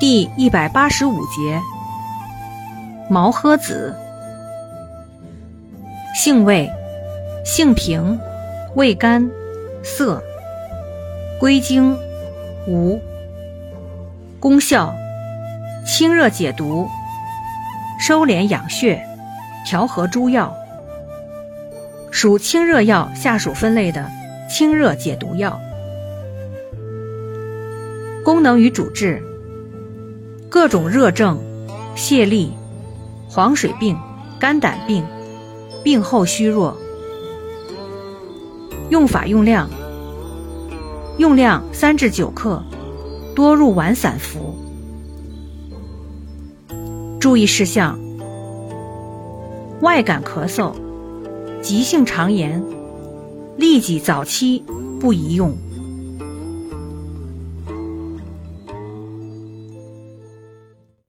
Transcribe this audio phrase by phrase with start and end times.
[0.00, 1.60] 第一百八十五节，
[3.10, 3.94] 毛诃子，
[6.14, 6.70] 性味，
[7.44, 8.18] 性平，
[8.76, 9.30] 味甘，
[9.82, 10.22] 涩，
[11.38, 11.94] 归经，
[12.66, 12.98] 无。
[14.40, 14.94] 功效，
[15.86, 16.88] 清热解毒，
[17.98, 19.06] 收敛养血，
[19.66, 20.56] 调和诸药，
[22.10, 24.10] 属清热药下属分类的
[24.48, 25.60] 清热解毒药。
[28.24, 29.22] 功能与主治。
[30.50, 31.38] 各种热症、
[31.94, 32.48] 泄痢、
[33.28, 33.96] 黄水病、
[34.40, 35.04] 肝胆病、
[35.84, 36.76] 病后虚弱。
[38.88, 39.70] 用法用量：
[41.18, 42.64] 用量三至九克，
[43.36, 44.56] 多入丸散服。
[47.20, 47.96] 注意事项：
[49.82, 50.72] 外感咳嗽、
[51.62, 52.60] 急性肠炎，
[53.56, 54.64] 痢疾早期
[54.98, 55.56] 不宜用。